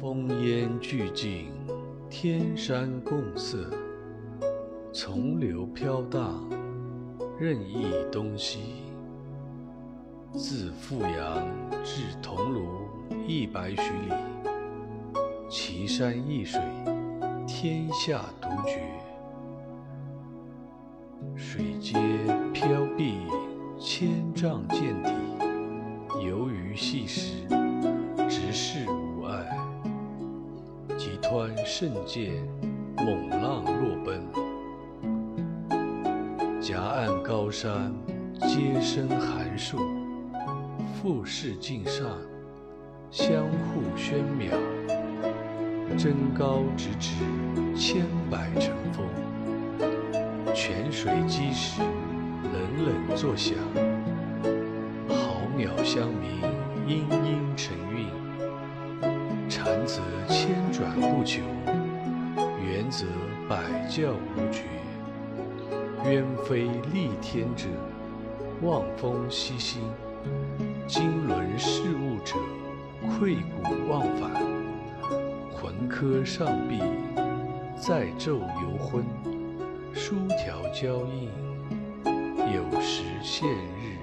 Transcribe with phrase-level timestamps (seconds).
[0.00, 1.52] 风烟俱净，
[2.08, 3.70] 天山共色，
[4.94, 6.48] 从流飘荡，
[7.38, 8.60] 任意东西。
[10.32, 11.46] 自富阳
[11.84, 12.64] 至桐庐
[13.26, 14.14] 一百许里，
[15.50, 16.58] 奇山异水，
[17.46, 18.80] 天下独绝。
[21.36, 21.98] 水皆
[22.54, 23.18] 飘碧，
[23.78, 25.12] 千丈见底，
[26.26, 27.46] 游鱼细石，
[31.30, 32.42] 急湍胜涧，
[32.96, 34.20] 猛浪若奔。
[36.60, 37.94] 夹岸高山，
[38.40, 39.78] 皆生寒树，
[40.92, 42.18] 富士尽上，
[43.12, 44.50] 相互喧邈。
[45.96, 47.14] 真高直指，
[47.76, 49.06] 千百成峰。
[50.52, 51.80] 泉水击石，
[52.42, 53.54] 冷冷作响；
[55.08, 56.42] 浩渺相鸣，
[56.88, 58.08] 殷殷成韵。
[59.48, 61.44] 长则千转不穷，
[62.58, 63.04] 原则
[63.46, 64.62] 百教无绝。
[66.10, 67.66] 鸢飞戾天者，
[68.62, 69.82] 望风息心；
[70.86, 72.36] 经纶事务者，
[73.10, 74.30] 愧骨忘返。
[75.52, 76.80] 魂科上壁，
[77.76, 79.04] 载昼游昏。
[79.92, 81.28] 书条交映，
[82.54, 83.99] 有时现日。